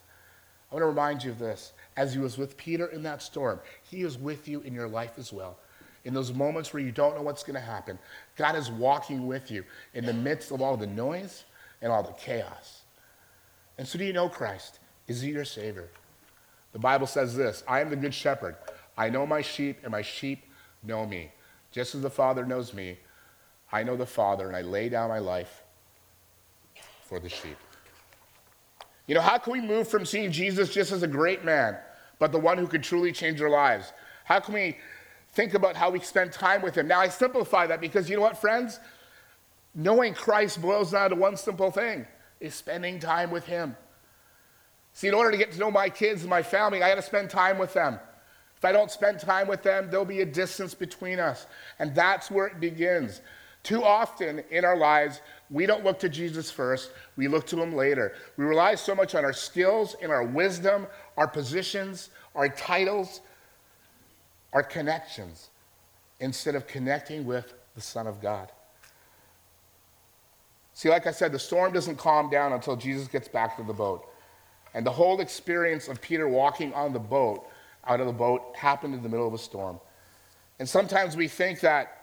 [0.71, 1.73] I want to remind you of this.
[1.97, 5.13] As he was with Peter in that storm, he is with you in your life
[5.19, 5.59] as well.
[6.05, 7.99] In those moments where you don't know what's going to happen,
[8.37, 11.45] God is walking with you in the midst of all the noise
[11.81, 12.83] and all the chaos.
[13.79, 14.79] And so, do you know Christ?
[15.07, 15.89] Is he your Savior?
[16.73, 18.57] The Bible says this I am the good shepherd.
[18.97, 20.45] I know my sheep, and my sheep
[20.83, 21.33] know me.
[21.71, 22.99] Just as the Father knows me,
[23.71, 25.63] I know the Father, and I lay down my life
[27.03, 27.57] for the sheep.
[29.13, 31.77] You know, how can we move from seeing Jesus just as a great man,
[32.19, 33.93] but the one who could truly change our lives?
[34.25, 34.79] How can we
[35.35, 36.89] think about how we spend time with him?
[36.89, 38.81] Now, I simplify that because you know what, friends?
[39.75, 42.07] Knowing Christ boils down to one simple thing
[42.41, 43.77] is spending time with him.
[44.95, 47.03] See, in order to get to know my kids and my family, I got to
[47.03, 48.01] spend time with them.
[48.57, 51.47] If I don't spend time with them, there'll be a distance between us.
[51.79, 53.21] And that's where it begins.
[53.63, 55.21] Too often in our lives,
[55.51, 58.15] we don't look to Jesus first, we look to him later.
[58.37, 63.21] We rely so much on our skills and our wisdom, our positions, our titles,
[64.53, 65.51] our connections,
[66.21, 68.51] instead of connecting with the Son of God.
[70.75, 73.73] See, like I said, the storm doesn't calm down until Jesus gets back to the
[73.73, 74.09] boat.
[74.75, 77.47] And the whole experience of Peter walking on the boat
[77.87, 79.79] out of the boat happened in the middle of a storm.
[80.59, 82.02] And sometimes we think that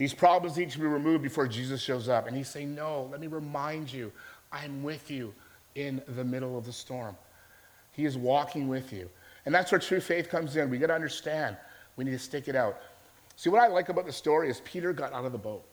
[0.00, 2.26] these problems need to be removed before Jesus shows up.
[2.26, 4.10] And he's saying, No, let me remind you,
[4.50, 5.34] I'm with you
[5.74, 7.14] in the middle of the storm.
[7.92, 9.10] He is walking with you.
[9.44, 10.70] And that's where true faith comes in.
[10.70, 11.58] We got to understand
[11.96, 12.80] we need to stick it out.
[13.36, 15.66] See, what I like about the story is Peter got out of the boat.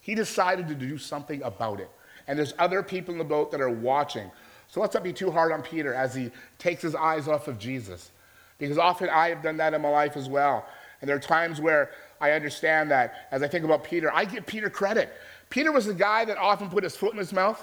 [0.00, 1.90] He decided to do something about it.
[2.26, 4.28] And there's other people in the boat that are watching.
[4.66, 7.60] So let's not be too hard on Peter as he takes his eyes off of
[7.60, 8.10] Jesus.
[8.58, 10.66] Because often I have done that in my life as well.
[11.00, 11.90] And there are times where
[12.22, 15.12] I understand that as I think about Peter, I give Peter credit.
[15.50, 17.60] Peter was the guy that often put his foot in his mouth.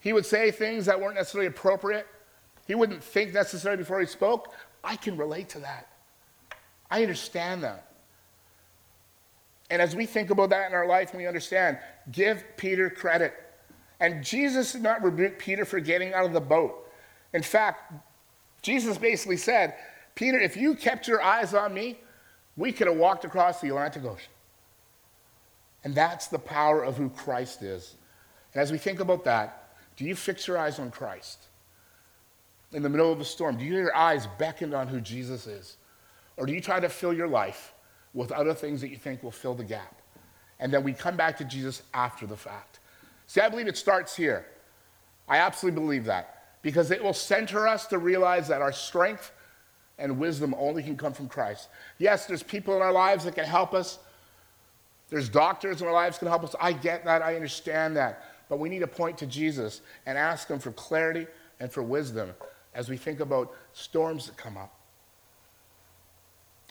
[0.00, 2.06] He would say things that weren't necessarily appropriate.
[2.66, 4.54] He wouldn't think necessarily before he spoke.
[4.82, 5.88] I can relate to that.
[6.90, 7.92] I understand that.
[9.68, 11.78] And as we think about that in our life we understand,
[12.10, 13.34] give Peter credit.
[14.00, 16.90] And Jesus did not rebuke Peter for getting out of the boat.
[17.34, 17.92] In fact,
[18.62, 19.74] Jesus basically said,
[20.14, 21.98] Peter, if you kept your eyes on me,
[22.60, 24.30] we could have walked across the Atlantic Ocean.
[25.82, 27.94] And that's the power of who Christ is.
[28.52, 31.46] And as we think about that, do you fix your eyes on Christ?
[32.72, 35.78] In the middle of a storm, do you your eyes beckon on who Jesus is?
[36.36, 37.72] Or do you try to fill your life
[38.12, 40.02] with other things that you think will fill the gap?
[40.58, 42.80] And then we come back to Jesus after the fact.
[43.26, 44.44] See, I believe it starts here.
[45.26, 49.32] I absolutely believe that because it will center us to realize that our strength
[50.00, 51.68] and wisdom only can come from Christ.
[51.98, 53.98] Yes, there's people in our lives that can help us.
[55.10, 56.54] There's doctors in our lives that can help us.
[56.60, 57.22] I get that.
[57.22, 58.24] I understand that.
[58.48, 61.26] But we need to point to Jesus and ask him for clarity
[61.60, 62.32] and for wisdom
[62.74, 64.74] as we think about storms that come up.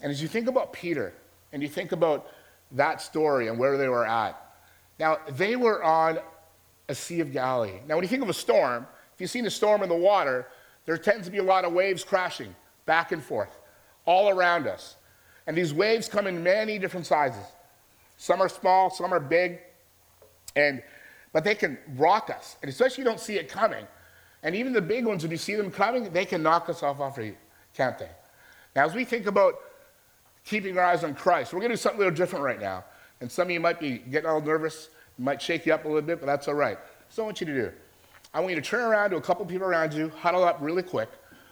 [0.02, 1.14] And as you think about Peter
[1.52, 2.28] and you think about
[2.72, 4.42] that story and where they were at,
[5.00, 6.20] now they were on
[6.88, 7.80] a Sea of Galilee.
[7.88, 10.48] Now, when you think of a storm, if you've seen a storm in the water,
[10.86, 12.56] there tends to be a lot of waves crashing
[12.90, 13.56] back and forth
[14.06, 14.96] all around us.
[15.46, 17.46] And these waves come in many different sizes.
[18.18, 19.60] Some are small, some are big,
[20.56, 20.82] and
[21.32, 23.86] but they can rock us, and especially you don't see it coming.
[24.42, 27.00] And even the big ones, when you see them coming, they can knock us off
[27.00, 27.38] our feet,
[27.76, 28.10] can't they?
[28.76, 29.54] Now, as we think about
[30.44, 32.84] keeping our eyes on Christ, we're going to do something a little different right now.
[33.22, 36.02] And some of you might be getting all nervous, might shake you up a little
[36.02, 36.80] bit, but that's all right.
[37.10, 37.72] So I want you to do.
[38.34, 40.82] I want you to turn around to a couple people around you, huddle up really
[40.82, 41.10] quick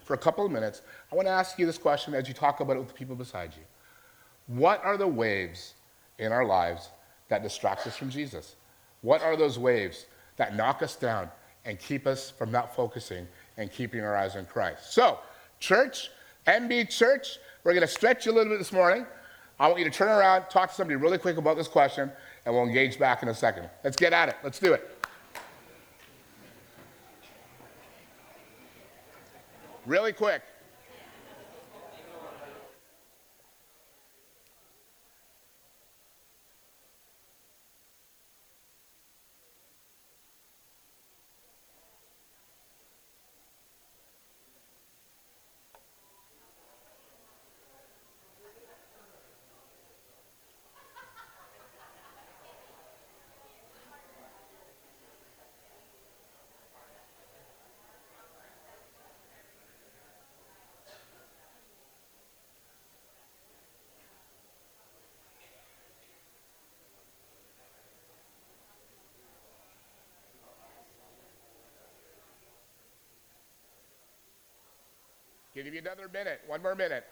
[0.07, 0.81] for a couple of minutes.
[1.11, 3.15] I want to ask you this question as you talk about it with the people
[3.15, 3.63] beside you.
[4.47, 5.73] What are the waves
[6.17, 6.89] in our lives
[7.27, 8.55] that distract us from Jesus?
[9.01, 10.05] What are those waves
[10.37, 11.29] that knock us down
[11.65, 14.93] and keep us from not focusing and keeping our eyes on Christ?
[14.93, 15.19] So,
[15.59, 16.09] church,
[16.47, 19.05] MB Church, we're going to stretch you a little bit this morning.
[19.59, 22.11] I want you to turn around, talk to somebody really quick about this question,
[22.45, 23.69] and we'll engage back in a second.
[23.83, 24.37] Let's get at it.
[24.43, 24.89] Let's do it.
[29.87, 30.41] Really quick.
[75.63, 77.03] Give you another minute, one more minute.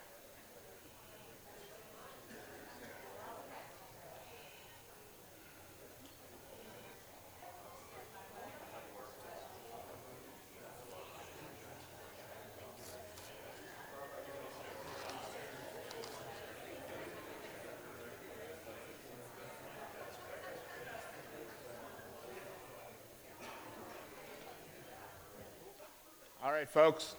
[26.44, 27.16] All right, folks.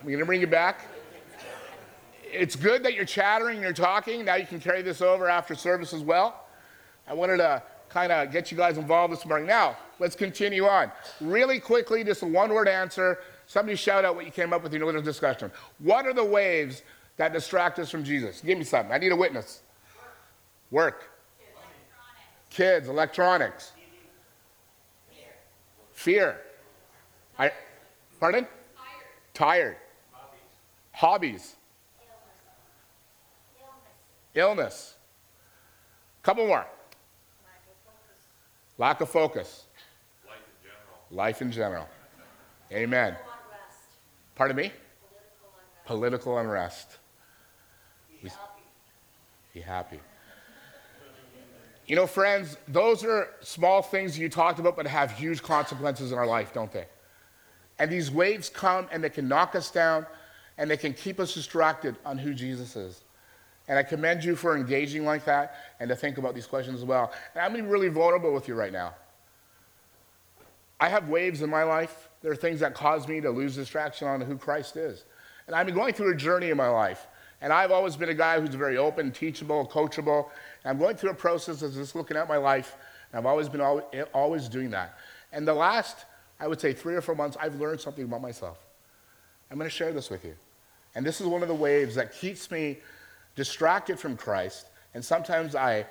[0.00, 0.86] I'm going to bring you back.
[2.24, 4.24] It's good that you're chattering and you're talking.
[4.24, 6.46] Now you can carry this over after service as well.
[7.06, 9.46] I wanted to kind of get you guys involved this morning.
[9.46, 10.90] Now, let's continue on.
[11.20, 13.18] Really quickly, just a one word answer.
[13.46, 15.52] Somebody shout out what you came up with in your little discussion.
[15.80, 16.82] What are the waves
[17.18, 18.40] that distract us from Jesus?
[18.40, 18.92] Give me something.
[18.92, 19.60] I need a witness.
[20.70, 21.10] Work.
[22.48, 23.72] Kids, electronics.
[25.92, 26.40] Fear.
[27.38, 27.52] I,
[28.18, 28.46] pardon?
[29.34, 29.76] Tired.
[31.00, 31.56] Hobbies.
[34.34, 34.96] Illness.
[36.22, 36.66] Couple more.
[38.76, 39.64] Lack of focus.
[40.26, 41.06] Life in general.
[41.10, 41.88] Life in general.
[42.70, 43.16] Amen.
[44.34, 44.72] Pardon me?
[45.86, 46.98] Political unrest.
[48.22, 48.30] We-
[49.54, 50.00] Be happy.
[51.86, 56.18] You know, friends, those are small things you talked about, but have huge consequences in
[56.18, 56.84] our life, don't they?
[57.78, 60.04] And these waves come and they can knock us down
[60.60, 63.00] and they can keep us distracted on who Jesus is.
[63.66, 66.84] And I commend you for engaging like that and to think about these questions as
[66.84, 67.12] well.
[67.34, 68.94] And I'm going to be really vulnerable with you right now.
[70.78, 72.10] I have waves in my life.
[72.20, 75.04] There are things that cause me to lose distraction on who Christ is.
[75.46, 77.06] And I've been going through a journey in my life.
[77.40, 80.28] And I've always been a guy who's very open, teachable, coachable.
[80.62, 82.76] And I'm going through a process of just looking at my life.
[83.12, 84.98] And I've always been eh, always doing that.
[85.32, 86.04] And the last
[86.38, 88.58] I would say three or four months, I've learned something about myself.
[89.50, 90.34] I'm going to share this with you.
[90.94, 92.78] And this is one of the waves that keeps me
[93.36, 94.66] distracted from Christ.
[94.94, 95.86] And sometimes I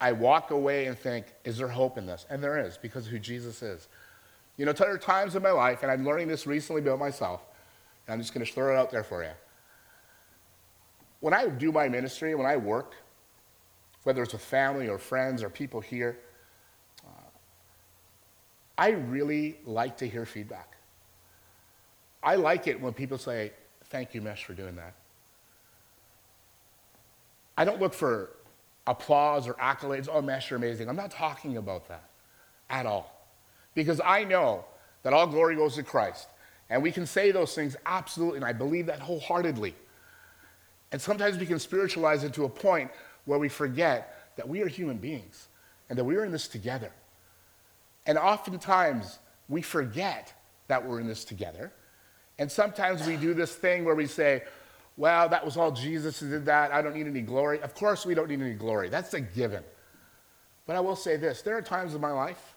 [0.00, 2.26] I walk away and think, is there hope in this?
[2.28, 3.88] And there is because of who Jesus is.
[4.56, 7.42] You know, there are times in my life, and I'm learning this recently about myself,
[8.06, 9.30] and I'm just going to throw it out there for you.
[11.20, 12.94] When I do my ministry, when I work,
[14.02, 16.18] whether it's with family or friends or people here,
[17.04, 17.28] uh,
[18.76, 20.76] I really like to hear feedback.
[22.22, 23.52] I like it when people say,
[23.90, 24.94] Thank you, Mesh, for doing that.
[27.56, 28.30] I don't look for
[28.86, 30.08] applause or accolades.
[30.12, 30.88] Oh, Mesh, you're amazing.
[30.88, 32.04] I'm not talking about that
[32.68, 33.12] at all.
[33.74, 34.64] Because I know
[35.02, 36.28] that all glory goes to Christ.
[36.68, 39.74] And we can say those things absolutely, and I believe that wholeheartedly.
[40.92, 42.90] And sometimes we can spiritualize it to a point
[43.24, 45.48] where we forget that we are human beings
[45.88, 46.90] and that we are in this together.
[48.06, 49.18] And oftentimes
[49.48, 50.32] we forget
[50.68, 51.72] that we're in this together.
[52.38, 54.42] And sometimes we do this thing where we say,
[54.96, 56.72] well, that was all Jesus who did that.
[56.72, 57.60] I don't need any glory.
[57.60, 58.88] Of course, we don't need any glory.
[58.88, 59.62] That's a given.
[60.66, 62.54] But I will say this there are times in my life,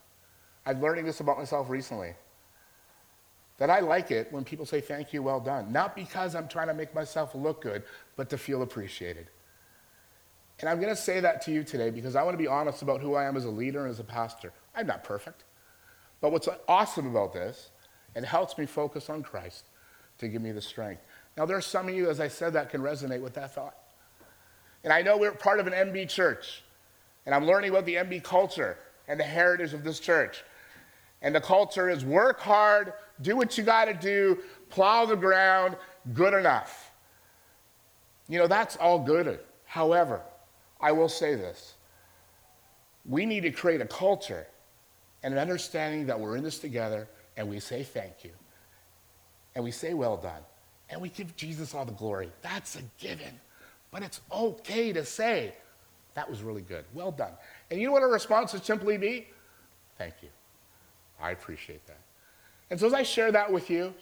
[0.65, 2.13] I'm learning this about myself recently,
[3.57, 5.71] that I like it when people say, Thank you, well done.
[5.71, 7.83] Not because I'm trying to make myself look good,
[8.15, 9.27] but to feel appreciated.
[10.59, 12.81] And I'm going to say that to you today because I want to be honest
[12.81, 14.51] about who I am as a leader and as a pastor.
[14.75, 15.45] I'm not perfect.
[16.19, 17.69] But what's awesome about this,
[18.13, 19.63] it helps me focus on Christ
[20.19, 21.01] to give me the strength.
[21.37, 23.75] Now, there are some of you, as I said, that can resonate with that thought.
[24.83, 26.63] And I know we're part of an MB church,
[27.25, 28.77] and I'm learning about the MB culture
[29.07, 30.43] and the heritage of this church.
[31.21, 35.75] And the culture is work hard, do what you got to do, plow the ground,
[36.13, 36.91] good enough.
[38.29, 39.39] You know, that's all good.
[39.65, 40.21] However,
[40.79, 41.75] I will say this
[43.05, 44.45] we need to create a culture
[45.23, 48.31] and an understanding that we're in this together and we say thank you
[49.59, 50.41] and we say well done
[50.89, 52.31] and we give Jesus all the glory.
[52.41, 53.41] That's a given.
[53.91, 55.53] But it's okay to say,
[56.13, 56.85] that was really good.
[56.93, 57.33] Well done.
[57.69, 59.27] And you know what our response would simply be?
[59.97, 60.29] Thank you.
[61.21, 61.99] I appreciate that.
[62.69, 63.93] And so as I share that with you,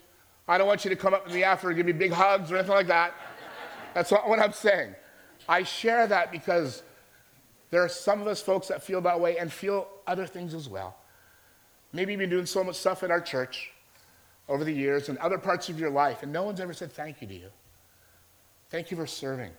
[0.48, 2.52] I don't want you to come up to me after and give me big hugs
[2.52, 3.16] or anything like that.
[3.96, 4.94] That's not what I'm saying.
[5.50, 6.84] I share that because
[7.72, 10.70] there are some of us folks that feel that way and feel other things as
[10.70, 10.96] well.
[11.94, 13.72] Maybe you've been doing so much stuff in our church
[14.50, 17.22] over the years and other parts of your life, and no one's ever said thank
[17.22, 17.50] you to you.
[18.70, 19.52] Thank you for serving.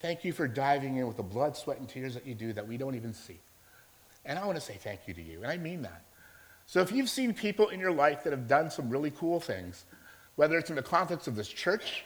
[0.00, 2.66] Thank you for diving in with the blood, sweat, and tears that you do that
[2.66, 3.38] we don't even see.
[4.24, 6.02] And I want to say thank you to you, and I mean that.
[6.66, 9.84] So if you've seen people in your life that have done some really cool things,
[10.36, 12.04] whether it's in the context of this church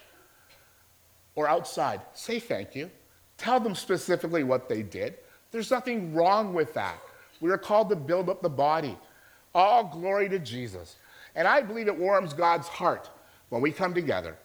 [1.35, 2.91] or outside, say thank you.
[3.39, 5.15] Tell them specifically what they did.
[5.51, 6.99] There's nothing wrong with that.
[7.41, 8.97] We are called to build up the body.
[9.55, 10.97] All glory to Jesus.
[11.37, 13.11] And I believe it warms God's heart
[13.51, 14.37] when we come together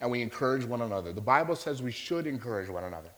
[0.00, 1.12] and we encourage one another.
[1.12, 3.10] The Bible says we should encourage one another.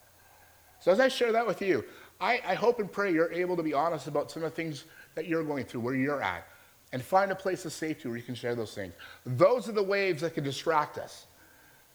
[0.79, 1.83] So as I share that with you,
[2.21, 4.85] I, I hope and pray you're able to be honest about some of the things
[5.15, 6.47] that you're going through, where you're at,
[6.93, 8.93] and find a place of safety where you can share those things.
[9.25, 11.27] Those are the waves that can distract us.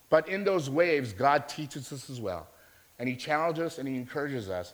[0.10, 2.48] But in those waves, God teaches us as well.
[2.98, 4.74] And He challenges us and He encourages us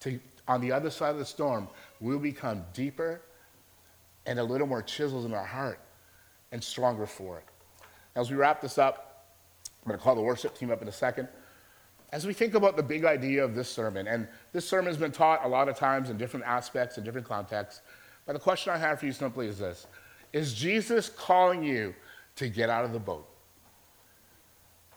[0.00, 1.68] to, on the other side of the storm,
[2.00, 3.22] we'll become deeper
[4.26, 5.78] and a little more chisels in our heart
[6.54, 7.44] and stronger for it.
[8.14, 9.26] As we wrap this up,
[9.82, 11.28] I'm going to call the worship team up in a second.
[12.12, 15.10] As we think about the big idea of this sermon, and this sermon has been
[15.10, 17.82] taught a lot of times in different aspects, and different contexts,
[18.24, 19.88] but the question I have for you simply is this
[20.32, 21.92] Is Jesus calling you
[22.36, 23.28] to get out of the boat?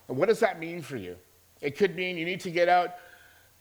[0.06, 1.16] And what does that mean for you?
[1.60, 2.94] It could mean you need to get out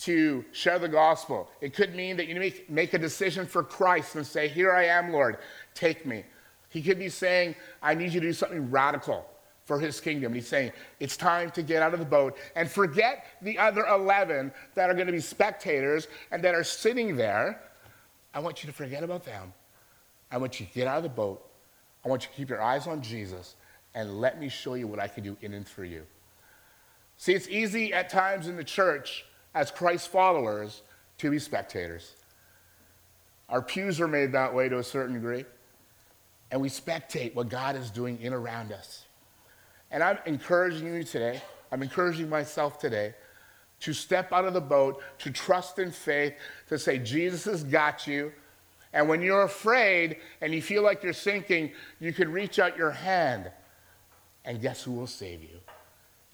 [0.01, 1.49] to share the gospel.
[1.61, 4.85] It could mean that you make, make a decision for Christ and say, Here I
[4.85, 5.39] am, Lord,
[5.73, 6.23] take me.
[6.69, 9.25] He could be saying, I need you to do something radical
[9.65, 10.33] for his kingdom.
[10.33, 14.51] He's saying, It's time to get out of the boat and forget the other 11
[14.75, 17.61] that are going to be spectators and that are sitting there.
[18.33, 19.53] I want you to forget about them.
[20.31, 21.43] I want you to get out of the boat.
[22.05, 23.55] I want you to keep your eyes on Jesus
[23.95, 26.03] and let me show you what I can do in and through you.
[27.17, 29.25] See, it's easy at times in the church
[29.55, 30.83] as Christ followers
[31.17, 32.13] to be spectators.
[33.49, 35.45] Our pews are made that way to a certain degree,
[36.51, 39.05] and we spectate what God is doing in around us.
[39.91, 41.41] And I'm encouraging you today,
[41.71, 43.13] I'm encouraging myself today
[43.79, 46.33] to step out of the boat, to trust in faith,
[46.67, 48.31] to say, Jesus has got you.
[48.93, 52.91] And when you're afraid and you feel like you're sinking, you can reach out your
[52.91, 53.51] hand.
[54.45, 55.59] And guess who will save you?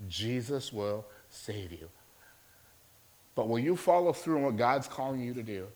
[0.08, 1.90] Jesus will save you.
[3.36, 5.68] But will you follow through on what God's calling you to do?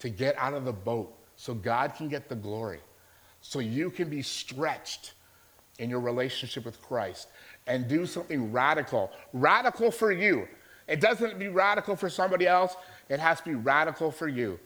[0.00, 2.80] To get out of the boat so God can get the glory,
[3.42, 5.12] so you can be stretched
[5.78, 7.28] in your relationship with Christ
[7.66, 9.10] and do something radical.
[9.32, 10.48] Radical for you.
[10.88, 12.74] It doesn't be radical for somebody else,
[13.08, 14.58] it has to be radical for you.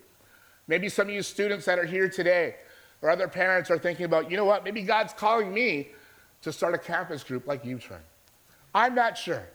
[0.68, 2.56] Maybe some of you students that are here today
[3.02, 5.88] or other parents are thinking about, you know what, maybe God's calling me
[6.42, 8.00] to start a campus group like U Turn.
[8.74, 9.46] I'm not sure.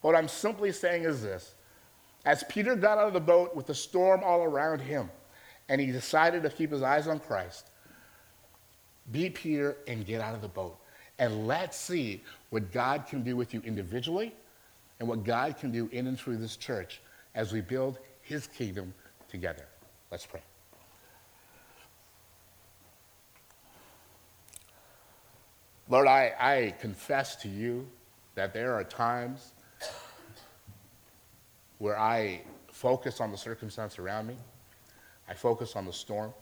[0.00, 1.54] What I'm simply saying is this
[2.24, 5.10] as Peter got out of the boat with the storm all around him,
[5.68, 7.70] and he decided to keep his eyes on Christ,
[9.12, 10.78] be Peter and get out of the boat.
[11.18, 14.34] And let's see what God can do with you individually
[14.98, 17.00] and what God can do in and through this church
[17.34, 18.94] as we build his kingdom
[19.28, 19.66] together.
[20.10, 20.42] Let's pray.
[25.88, 27.86] Lord, I, I confess to you
[28.34, 29.52] that there are times
[31.78, 32.40] where I
[32.72, 34.36] focus on the circumstance around me,
[35.28, 36.32] I focus on the storm.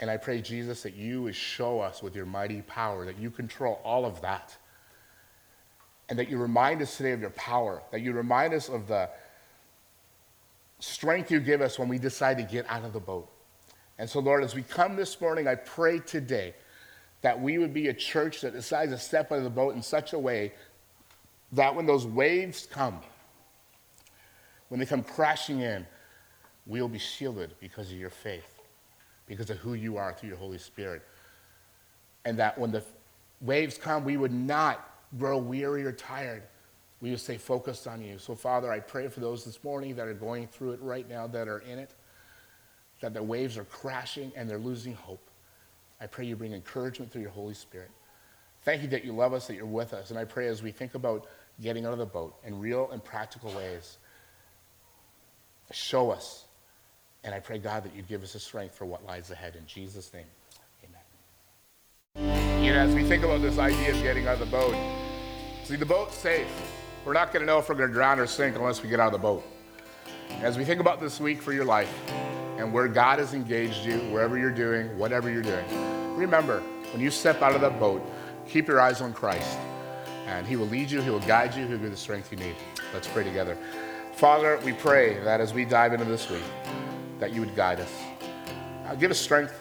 [0.00, 3.30] And I pray, Jesus, that you would show us with your mighty power that you
[3.30, 4.56] control all of that.
[6.08, 9.08] And that you remind us today of your power, that you remind us of the
[10.78, 13.30] strength you give us when we decide to get out of the boat.
[13.98, 16.54] And so, Lord, as we come this morning, I pray today
[17.22, 19.82] that we would be a church that decides to step out of the boat in
[19.82, 20.52] such a way
[21.52, 23.00] that when those waves come,
[24.68, 25.86] when they come crashing in,
[26.66, 28.53] we'll be shielded because of your faith,
[29.26, 31.02] because of who you are through your Holy Spirit.
[32.24, 32.82] And that when the
[33.40, 36.42] waves come, we would not grow weary or tired.
[37.00, 38.18] We would stay focused on you.
[38.18, 41.26] So, Father, I pray for those this morning that are going through it right now,
[41.28, 41.94] that are in it,
[43.00, 45.28] that the waves are crashing and they're losing hope.
[46.00, 47.90] I pray you bring encouragement through your Holy Spirit.
[48.62, 50.10] Thank you that you love us, that you're with us.
[50.10, 51.26] And I pray as we think about
[51.60, 53.98] getting out of the boat in real and practical ways,
[55.70, 56.44] show us.
[57.24, 59.56] And I pray, God, that you'd give us the strength for what lies ahead.
[59.56, 60.26] In Jesus' name,
[62.16, 62.62] amen.
[62.62, 64.76] You know, as we think about this idea of getting out of the boat,
[65.64, 66.46] see, the boat's safe.
[67.04, 69.00] We're not going to know if we're going to drown or sink unless we get
[69.00, 69.44] out of the boat.
[70.40, 71.92] As we think about this week for your life,
[72.58, 75.64] and where God has engaged you, wherever you're doing, whatever you're doing.
[76.16, 76.60] Remember,
[76.92, 78.02] when you step out of that boat,
[78.48, 79.58] keep your eyes on Christ.
[80.26, 82.38] And He will lead you, He will guide you, He'll give you the strength you
[82.38, 82.54] need.
[82.92, 83.58] Let's pray together.
[84.12, 86.42] Father, we pray that as we dive into this week,
[87.18, 87.92] that you would guide us.
[88.86, 89.60] Uh, give us strength.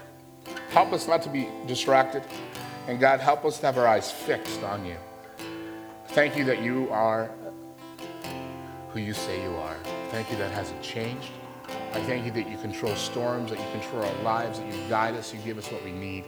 [0.69, 2.23] Help us not to be distracted.
[2.87, 4.97] And God, help us to have our eyes fixed on you.
[6.09, 7.31] Thank you that you are
[8.89, 9.77] who you say you are.
[10.11, 11.29] Thank you that hasn't changed.
[11.93, 15.15] I thank you that you control storms, that you control our lives, that you guide
[15.15, 16.25] us, you give us what we need.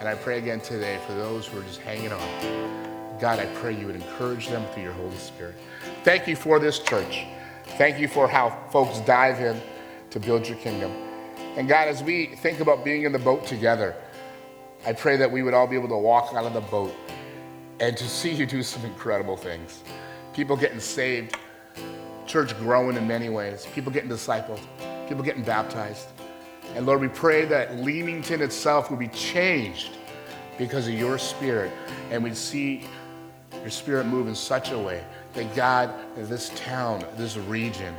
[0.00, 3.18] And I pray again today for those who are just hanging on.
[3.20, 5.54] God, I pray you would encourage them through your Holy Spirit.
[6.02, 7.24] Thank you for this church.
[7.78, 9.60] Thank you for how folks dive in
[10.12, 10.92] to build your kingdom.
[11.56, 13.94] And God, as we think about being in the boat together,
[14.86, 16.94] I pray that we would all be able to walk out of the boat
[17.80, 19.82] and to see you do some incredible things.
[20.32, 21.36] People getting saved,
[22.26, 24.60] church growing in many ways, people getting discipled
[25.12, 26.08] people getting baptized.
[26.74, 29.90] And Lord, we pray that Leamington itself will be changed
[30.56, 31.70] because of your spirit.
[32.10, 32.84] And we'd see
[33.60, 35.04] your spirit move in such a way
[35.34, 37.94] that God, this town, this region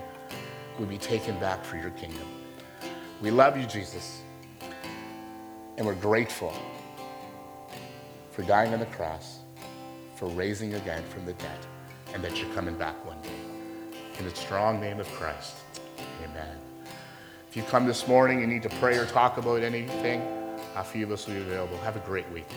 [0.80, 2.28] would be taken back for your kingdom.
[3.22, 4.22] We love you, Jesus.
[5.78, 6.54] And we're grateful
[8.32, 9.40] for dying on the cross,
[10.16, 11.60] for raising again from the dead,
[12.14, 13.30] and that you're coming back one day.
[14.20, 15.56] In the strong name of Christ,
[16.24, 16.58] amen.
[17.50, 20.22] If you come this morning and need to pray or talk about anything,
[20.76, 21.78] a few of us will be available.
[21.78, 22.48] Have a great week.